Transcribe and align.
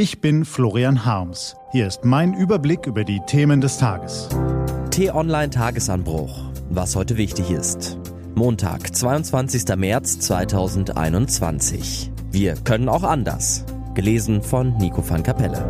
Ich 0.00 0.20
bin 0.20 0.44
Florian 0.44 1.04
Harms. 1.04 1.56
Hier 1.72 1.88
ist 1.88 2.04
mein 2.04 2.32
Überblick 2.32 2.86
über 2.86 3.02
die 3.02 3.18
Themen 3.26 3.60
des 3.60 3.78
Tages. 3.78 4.28
T-Online 4.92 5.50
Tagesanbruch. 5.50 6.52
Was 6.70 6.94
heute 6.94 7.16
wichtig 7.16 7.50
ist. 7.50 7.98
Montag, 8.36 8.94
22. 8.94 9.74
März 9.74 10.20
2021. 10.20 12.12
Wir 12.30 12.54
können 12.54 12.88
auch 12.88 13.02
anders. 13.02 13.64
Gelesen 13.94 14.40
von 14.40 14.76
Nico 14.76 15.02
van 15.04 15.24
Kapelle. 15.24 15.68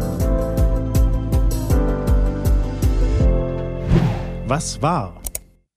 Was 4.46 4.82
war? 4.82 5.22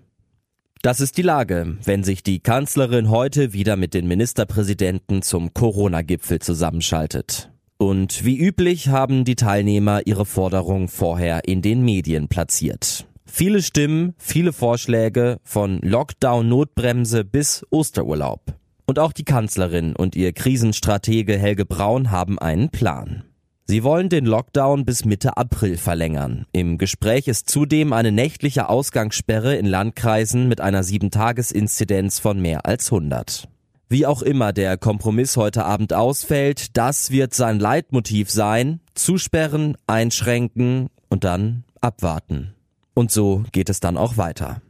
Das 0.83 0.99
ist 0.99 1.17
die 1.17 1.23
Lage, 1.23 1.77
wenn 1.85 2.03
sich 2.03 2.25
die 2.25 2.41
Kanzlerin 2.41 3.09
heute 3.09 3.53
wieder 3.53 3.77
mit 3.77 3.95
den 3.95 4.09
Ministerpräsidenten 4.09 5.23
zum 5.23 5.55
Corona-Gipfel 5.55 6.41
zusammenschaltet. 6.41 7.53
Und 7.79 8.25
wie 8.25 8.37
üblich 8.37 8.89
haben 8.89 9.25
die 9.25 9.37
Teilnehmer 9.37 10.09
ihre 10.09 10.27
Forderung 10.27 10.89
vorher 10.89 11.43
in 11.47 11.63
den 11.63 11.85
Medien 11.85 12.27
platziert. 12.27 13.07
Viele 13.25 13.63
Stimmen, 13.63 14.15
viele 14.19 14.53
Vorschläge 14.53 15.39
von 15.45 15.79
Lockdown-Notbremse 15.83 17.25
bis 17.25 17.65
Osterurlaub. 17.71 18.41
Und 18.85 18.99
auch 18.99 19.13
die 19.13 19.25
Kanzlerin 19.25 19.95
und 19.95 20.17
ihr 20.17 20.33
Krisenstratege 20.33 21.39
Helge 21.39 21.65
Braun 21.65 22.11
haben 22.11 22.41
einen 22.41 22.71
Plan. 22.71 23.23
Sie 23.65 23.85
wollen 23.85 24.09
den 24.09 24.27
Lockdown 24.27 24.85
bis 24.85 25.05
Mitte 25.05 25.37
April 25.37 25.77
verlängern. 25.77 26.47
Im 26.53 26.79
Gespräch 26.79 27.29
ist 27.29 27.49
zudem 27.49 27.93
eine 27.93 28.13
nächtliche 28.13 28.69
Ausgangssperre 28.69 29.57
in 29.57 29.67
Landkreisen 29.67 30.49
mit 30.49 30.61
einer 30.61 30.83
7-Tages-Inzidenz 30.83 32.19
von 32.19 32.41
mehr 32.41 32.67
als 32.67 32.93
100. 32.93 33.49
Wie 33.89 34.07
auch 34.07 34.23
immer 34.23 34.53
der 34.53 34.79
Kompromiss 34.79 35.37
heute 35.37 35.65
Abend 35.65 35.93
ausfällt, 35.93 36.77
das 36.77 37.11
wird 37.11 37.35
sein 37.35 37.61
Leitmotiv 37.61 38.31
sein, 38.31 38.81
zusperren, 38.95 39.77
einschränken 39.87 40.89
und 41.09 41.25
dann 41.25 41.65
abwarten. 41.81 42.55
Und 42.95 43.13
so 43.13 43.45
geht 43.53 43.71
es 43.71 43.81
dann 43.81 43.97
auch 43.97 44.17
weiter. 44.17 44.61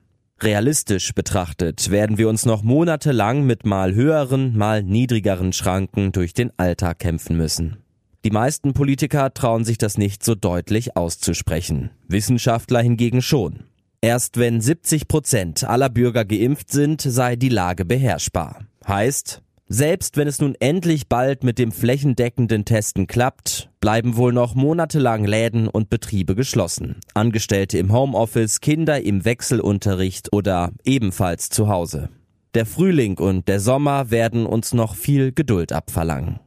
Realistisch 0.40 1.14
betrachtet 1.14 1.90
werden 1.90 2.18
wir 2.18 2.28
uns 2.28 2.46
noch 2.46 2.62
monatelang 2.64 3.44
mit 3.46 3.64
mal 3.64 3.94
höheren, 3.94 4.56
mal 4.56 4.82
niedrigeren 4.82 5.52
Schranken 5.52 6.10
durch 6.10 6.34
den 6.34 6.50
Alltag 6.58 6.98
kämpfen 6.98 7.36
müssen. 7.36 7.81
Die 8.24 8.30
meisten 8.30 8.72
Politiker 8.72 9.34
trauen 9.34 9.64
sich 9.64 9.78
das 9.78 9.98
nicht 9.98 10.22
so 10.22 10.36
deutlich 10.36 10.96
auszusprechen. 10.96 11.90
Wissenschaftler 12.06 12.80
hingegen 12.80 13.20
schon. 13.20 13.64
Erst 14.00 14.36
wenn 14.36 14.60
70 14.60 15.08
Prozent 15.08 15.64
aller 15.64 15.88
Bürger 15.88 16.24
geimpft 16.24 16.70
sind, 16.70 17.00
sei 17.00 17.34
die 17.34 17.48
Lage 17.48 17.84
beherrschbar. 17.84 18.60
Heißt, 18.86 19.42
selbst 19.66 20.16
wenn 20.16 20.28
es 20.28 20.40
nun 20.40 20.54
endlich 20.60 21.08
bald 21.08 21.42
mit 21.42 21.58
dem 21.58 21.72
flächendeckenden 21.72 22.64
Testen 22.64 23.08
klappt, 23.08 23.70
bleiben 23.80 24.16
wohl 24.16 24.32
noch 24.32 24.54
monatelang 24.54 25.24
Läden 25.24 25.66
und 25.66 25.90
Betriebe 25.90 26.36
geschlossen. 26.36 27.00
Angestellte 27.14 27.78
im 27.78 27.92
Homeoffice, 27.92 28.60
Kinder 28.60 29.02
im 29.02 29.24
Wechselunterricht 29.24 30.32
oder 30.32 30.70
ebenfalls 30.84 31.48
zu 31.48 31.68
Hause. 31.68 32.10
Der 32.54 32.66
Frühling 32.66 33.18
und 33.18 33.48
der 33.48 33.60
Sommer 33.60 34.10
werden 34.10 34.46
uns 34.46 34.74
noch 34.74 34.94
viel 34.94 35.32
Geduld 35.32 35.72
abverlangen. 35.72 36.38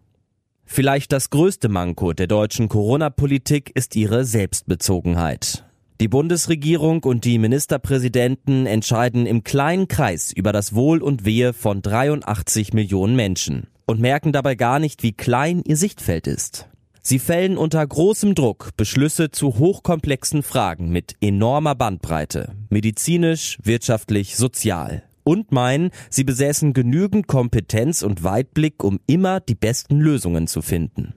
Vielleicht 0.65 1.11
das 1.11 1.29
größte 1.29 1.69
Manko 1.69 2.13
der 2.13 2.27
deutschen 2.27 2.69
Corona-Politik 2.69 3.71
ist 3.75 3.95
ihre 3.95 4.25
Selbstbezogenheit. 4.25 5.63
Die 6.01 6.09
Bundesregierung 6.09 7.03
und 7.03 7.23
die 7.23 7.37
Ministerpräsidenten 7.37 8.65
entscheiden 8.65 9.25
im 9.25 9.43
kleinen 9.43 9.87
Kreis 9.87 10.33
über 10.33 10.51
das 10.51 10.75
Wohl 10.75 11.01
und 11.01 11.23
Wehe 11.23 11.53
von 11.53 11.81
83 11.81 12.73
Millionen 12.73 13.15
Menschen 13.15 13.67
und 13.85 14.01
merken 14.01 14.33
dabei 14.33 14.55
gar 14.55 14.79
nicht, 14.79 15.03
wie 15.03 15.13
klein 15.13 15.61
ihr 15.65 15.77
Sichtfeld 15.77 16.27
ist. 16.27 16.67
Sie 17.01 17.19
fällen 17.19 17.57
unter 17.57 17.85
großem 17.85 18.35
Druck 18.35 18.71
Beschlüsse 18.75 19.29
zu 19.31 19.59
hochkomplexen 19.59 20.43
Fragen 20.43 20.89
mit 20.89 21.15
enormer 21.21 21.75
Bandbreite, 21.75 22.55
medizinisch, 22.69 23.57
wirtschaftlich, 23.63 24.35
sozial 24.35 25.03
und 25.25 25.51
meinen, 25.51 25.89
sie 26.09 26.23
besäßen 26.23 26.71
genügend 26.71 27.27
Kompetenz 27.27 28.01
und 28.01 28.23
Weitblick, 28.23 28.81
um 28.83 29.01
immer 29.07 29.41
die 29.41 29.55
besten 29.55 29.99
Lösungen 29.99 30.47
zu 30.47 30.61
finden. 30.61 31.13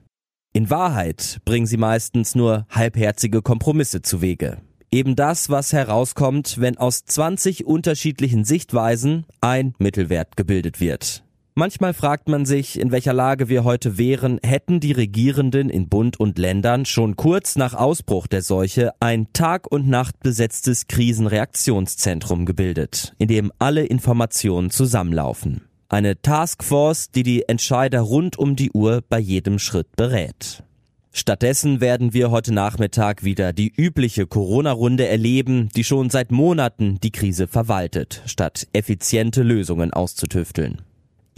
In 0.51 0.69
Wahrheit 0.69 1.39
bringen 1.45 1.67
sie 1.67 1.77
meistens 1.77 2.35
nur 2.35 2.65
halbherzige 2.69 3.41
Kompromisse 3.41 4.01
zu 4.01 4.21
Wege. 4.21 4.57
Eben 4.91 5.15
das, 5.15 5.49
was 5.49 5.71
herauskommt, 5.71 6.59
wenn 6.59 6.77
aus 6.77 7.05
20 7.05 7.65
unterschiedlichen 7.65 8.43
Sichtweisen 8.43 9.25
ein 9.39 9.75
Mittelwert 9.77 10.35
gebildet 10.35 10.81
wird. 10.81 11.23
Manchmal 11.59 11.93
fragt 11.93 12.29
man 12.29 12.45
sich, 12.45 12.79
in 12.79 12.89
welcher 12.93 13.11
Lage 13.11 13.49
wir 13.49 13.65
heute 13.65 13.97
wären, 13.97 14.39
hätten 14.41 14.79
die 14.79 14.93
Regierenden 14.93 15.69
in 15.69 15.89
Bund 15.89 16.17
und 16.17 16.39
Ländern 16.39 16.85
schon 16.85 17.17
kurz 17.17 17.57
nach 17.57 17.73
Ausbruch 17.73 18.27
der 18.27 18.41
Seuche 18.41 18.93
ein 19.01 19.27
Tag 19.33 19.69
und 19.69 19.85
Nacht 19.85 20.21
besetztes 20.21 20.87
Krisenreaktionszentrum 20.87 22.45
gebildet, 22.45 23.13
in 23.17 23.27
dem 23.27 23.51
alle 23.59 23.83
Informationen 23.83 24.69
zusammenlaufen. 24.69 25.67
Eine 25.89 26.21
Taskforce, 26.21 27.11
die 27.11 27.23
die 27.23 27.49
Entscheider 27.49 27.99
rund 27.99 28.39
um 28.39 28.55
die 28.55 28.71
Uhr 28.71 29.03
bei 29.09 29.19
jedem 29.19 29.59
Schritt 29.59 29.97
berät. 29.97 30.63
Stattdessen 31.11 31.81
werden 31.81 32.13
wir 32.13 32.31
heute 32.31 32.53
Nachmittag 32.53 33.25
wieder 33.25 33.51
die 33.51 33.73
übliche 33.75 34.27
Corona-Runde 34.27 35.09
erleben, 35.09 35.67
die 35.75 35.83
schon 35.83 36.09
seit 36.09 36.31
Monaten 36.31 37.01
die 37.03 37.11
Krise 37.11 37.47
verwaltet, 37.47 38.21
statt 38.27 38.65
effiziente 38.71 39.43
Lösungen 39.43 39.91
auszutüfteln. 39.91 40.83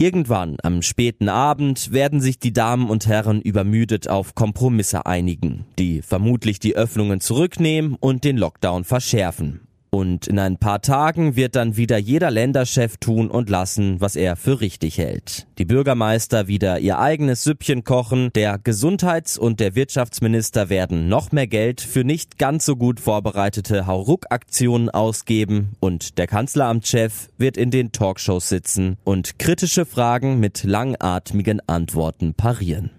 Irgendwann 0.02 0.56
am 0.64 0.82
späten 0.82 1.28
Abend 1.28 1.92
werden 1.92 2.20
sich 2.20 2.40
die 2.40 2.52
Damen 2.52 2.90
und 2.90 3.06
Herren 3.06 3.40
übermüdet 3.40 4.08
auf 4.08 4.34
Kompromisse 4.34 5.06
einigen, 5.06 5.64
die 5.78 6.02
vermutlich 6.02 6.58
die 6.58 6.74
Öffnungen 6.74 7.20
zurücknehmen 7.20 7.96
und 8.00 8.24
den 8.24 8.36
Lockdown 8.36 8.82
verschärfen 8.82 9.60
und 9.94 10.26
in 10.26 10.38
ein 10.38 10.56
paar 10.56 10.80
Tagen 10.80 11.36
wird 11.36 11.54
dann 11.54 11.76
wieder 11.76 11.98
jeder 11.98 12.30
Länderchef 12.30 12.96
tun 12.96 13.30
und 13.30 13.50
lassen, 13.50 14.00
was 14.00 14.16
er 14.16 14.36
für 14.36 14.62
richtig 14.62 14.96
hält. 14.96 15.46
Die 15.58 15.66
Bürgermeister 15.66 16.48
wieder 16.48 16.78
ihr 16.78 16.98
eigenes 16.98 17.44
Süppchen 17.44 17.84
kochen, 17.84 18.30
der 18.34 18.58
Gesundheits- 18.58 19.36
und 19.36 19.60
der 19.60 19.74
Wirtschaftsminister 19.74 20.70
werden 20.70 21.08
noch 21.08 21.30
mehr 21.30 21.46
Geld 21.46 21.82
für 21.82 22.04
nicht 22.04 22.38
ganz 22.38 22.64
so 22.64 22.76
gut 22.76 23.00
vorbereitete 23.00 23.86
Hauruck-Aktionen 23.86 24.88
ausgeben 24.88 25.72
und 25.78 26.16
der 26.16 26.26
Kanzleramtschef 26.26 27.28
wird 27.36 27.58
in 27.58 27.70
den 27.70 27.92
Talkshows 27.92 28.48
sitzen 28.48 28.96
und 29.04 29.38
kritische 29.38 29.84
Fragen 29.84 30.40
mit 30.40 30.64
langatmigen 30.64 31.60
Antworten 31.68 32.32
parieren. 32.32 32.90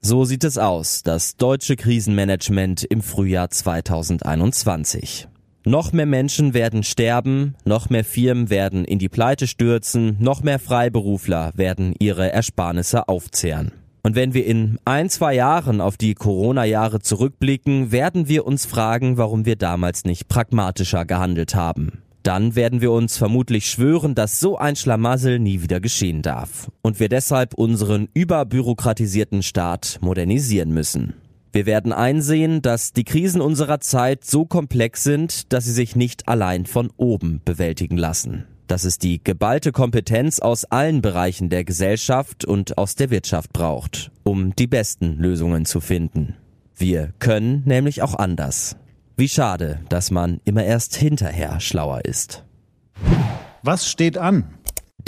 So 0.00 0.24
sieht 0.24 0.44
es 0.44 0.56
aus, 0.56 1.02
das 1.02 1.36
deutsche 1.36 1.74
Krisenmanagement 1.74 2.84
im 2.84 3.02
Frühjahr 3.02 3.50
2021. 3.50 5.26
Noch 5.68 5.92
mehr 5.92 6.06
Menschen 6.06 6.54
werden 6.54 6.82
sterben, 6.82 7.54
noch 7.66 7.90
mehr 7.90 8.02
Firmen 8.02 8.48
werden 8.48 8.86
in 8.86 8.98
die 8.98 9.10
Pleite 9.10 9.46
stürzen, 9.46 10.16
noch 10.18 10.42
mehr 10.42 10.58
Freiberufler 10.58 11.52
werden 11.56 11.94
ihre 11.98 12.32
Ersparnisse 12.32 13.06
aufzehren. 13.06 13.72
Und 14.02 14.16
wenn 14.16 14.32
wir 14.32 14.46
in 14.46 14.78
ein, 14.86 15.10
zwei 15.10 15.34
Jahren 15.34 15.82
auf 15.82 15.98
die 15.98 16.14
Corona-Jahre 16.14 17.00
zurückblicken, 17.00 17.92
werden 17.92 18.28
wir 18.28 18.46
uns 18.46 18.64
fragen, 18.64 19.18
warum 19.18 19.44
wir 19.44 19.56
damals 19.56 20.06
nicht 20.06 20.26
pragmatischer 20.28 21.04
gehandelt 21.04 21.54
haben. 21.54 22.00
Dann 22.22 22.56
werden 22.56 22.80
wir 22.80 22.90
uns 22.90 23.18
vermutlich 23.18 23.68
schwören, 23.68 24.14
dass 24.14 24.40
so 24.40 24.56
ein 24.56 24.74
Schlamassel 24.74 25.38
nie 25.38 25.60
wieder 25.60 25.80
geschehen 25.80 26.22
darf 26.22 26.70
und 26.80 26.98
wir 26.98 27.10
deshalb 27.10 27.52
unseren 27.52 28.08
überbürokratisierten 28.14 29.42
Staat 29.42 29.98
modernisieren 30.00 30.72
müssen. 30.72 31.12
Wir 31.52 31.64
werden 31.64 31.92
einsehen, 31.92 32.60
dass 32.60 32.92
die 32.92 33.04
Krisen 33.04 33.40
unserer 33.40 33.80
Zeit 33.80 34.24
so 34.24 34.44
komplex 34.44 35.02
sind, 35.02 35.52
dass 35.52 35.64
sie 35.64 35.72
sich 35.72 35.96
nicht 35.96 36.28
allein 36.28 36.66
von 36.66 36.90
oben 36.96 37.40
bewältigen 37.44 37.96
lassen. 37.96 38.44
Dass 38.66 38.84
es 38.84 38.98
die 38.98 39.22
geballte 39.24 39.72
Kompetenz 39.72 40.40
aus 40.40 40.66
allen 40.66 41.00
Bereichen 41.00 41.48
der 41.48 41.64
Gesellschaft 41.64 42.44
und 42.44 42.76
aus 42.76 42.96
der 42.96 43.10
Wirtschaft 43.10 43.52
braucht, 43.54 44.10
um 44.24 44.54
die 44.54 44.66
besten 44.66 45.16
Lösungen 45.16 45.64
zu 45.64 45.80
finden. 45.80 46.36
Wir 46.76 47.14
können 47.18 47.62
nämlich 47.64 48.02
auch 48.02 48.14
anders. 48.14 48.76
Wie 49.16 49.28
schade, 49.28 49.80
dass 49.88 50.10
man 50.10 50.40
immer 50.44 50.64
erst 50.64 50.94
hinterher 50.96 51.60
schlauer 51.60 52.04
ist. 52.04 52.44
Was 53.62 53.90
steht 53.90 54.18
an? 54.18 54.44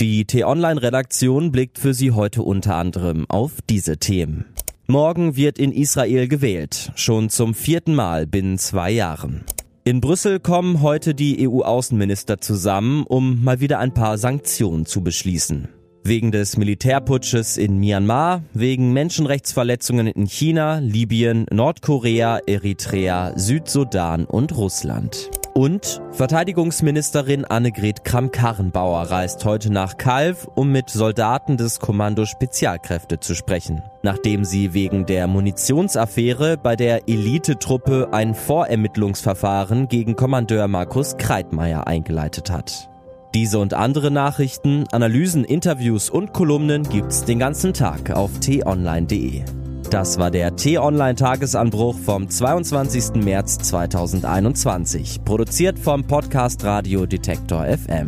Die 0.01 0.25
T-Online-Redaktion 0.25 1.53
blickt 1.53 1.79
für 1.79 1.93
Sie 1.93 2.13
heute 2.13 2.43
unter 2.43 2.77
anderem 2.77 3.27
auf 3.29 3.59
diese 3.69 3.99
Themen. 3.99 4.47
Morgen 4.91 5.37
wird 5.37 5.61
in 5.61 5.71
Israel 5.71 6.27
gewählt, 6.27 6.91
schon 6.97 7.31
zum 7.31 7.55
vierten 7.55 7.95
Mal 7.95 8.27
binnen 8.27 8.59
zwei 8.59 8.91
Jahren. 8.91 9.45
In 9.85 10.01
Brüssel 10.01 10.41
kommen 10.41 10.83
heute 10.83 11.15
die 11.15 11.49
EU-Außenminister 11.49 12.41
zusammen, 12.41 13.05
um 13.07 13.45
mal 13.45 13.61
wieder 13.61 13.79
ein 13.79 13.95
paar 13.95 14.19
Sanktionen 14.19 14.87
zu 14.87 15.05
beschließen. 15.05 15.69
Wegen 16.03 16.33
des 16.33 16.57
Militärputsches 16.57 17.57
in 17.57 17.79
Myanmar, 17.79 18.43
wegen 18.53 18.93
Menschenrechtsverletzungen 18.93 20.09
in 20.09 20.27
China, 20.27 20.81
Libyen, 20.81 21.47
Nordkorea, 21.53 22.41
Eritrea, 22.49 23.39
Südsudan 23.39 24.25
und 24.25 24.57
Russland. 24.57 25.31
Und 25.55 26.01
Verteidigungsministerin 26.13 27.45
Annegret 27.45 28.05
Kramp-Karrenbauer 28.05 29.11
reist 29.11 29.45
heute 29.45 29.73
nach 29.73 29.97
Kalv, 29.97 30.49
um 30.55 30.71
mit 30.71 30.91
Soldaten 30.91 31.57
des 31.57 31.81
Kommando 31.81 32.25
Spezialkräfte 32.25 33.21
zu 33.21 33.35
sprechen. 33.35 33.83
Nachdem 34.03 34.45
sie 34.45 34.75
wegen 34.75 35.07
der 35.07 35.27
Munitionsaffäre 35.27 36.57
bei 36.57 36.77
der 36.77 37.09
Elitetruppe 37.09 38.09
ein 38.13 38.35
Vorermittlungsverfahren 38.35 39.89
gegen 39.89 40.17
Kommandeur 40.17 40.69
Markus 40.69 41.17
Kreitmeier 41.17 41.87
eingeleitet 41.87 42.51
hat. 42.51 42.89
Diese 43.35 43.59
und 43.59 43.75
andere 43.75 44.11
Nachrichten, 44.11 44.87
Analysen, 44.91 45.45
Interviews 45.45 46.11
und 46.11 46.33
Kolumnen 46.33 46.83
gibt's 46.85 47.25
den 47.25 47.39
ganzen 47.39 47.75
Tag 47.75 48.11
auf 48.11 48.41
t-online.de. 48.41 49.45
Das 49.91 50.19
war 50.19 50.31
der 50.31 50.55
T-Online 50.55 51.17
Tagesanbruch 51.17 51.99
vom 51.99 52.29
22. 52.29 53.25
März 53.25 53.59
2021, 53.59 55.25
produziert 55.25 55.81
vom 55.81 56.05
Podcast 56.05 56.63
Radio 56.63 57.07
Detektor 57.07 57.65
FM. 57.65 58.07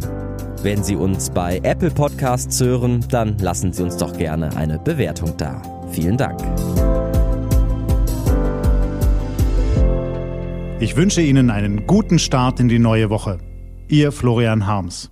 Wenn 0.62 0.84
Sie 0.84 0.94
uns 0.94 1.30
bei 1.30 1.58
Apple 1.64 1.90
Podcasts 1.90 2.60
hören, 2.60 3.04
dann 3.10 3.36
lassen 3.38 3.72
Sie 3.72 3.82
uns 3.82 3.96
doch 3.96 4.16
gerne 4.16 4.56
eine 4.56 4.78
Bewertung 4.78 5.36
da. 5.36 5.60
Vielen 5.90 6.16
Dank. 6.16 6.40
Ich 10.78 10.96
wünsche 10.96 11.20
Ihnen 11.20 11.50
einen 11.50 11.88
guten 11.88 12.20
Start 12.20 12.60
in 12.60 12.68
die 12.68 12.78
neue 12.78 13.10
Woche. 13.10 13.38
Ihr 13.88 14.12
Florian 14.12 14.68
Harms. 14.68 15.11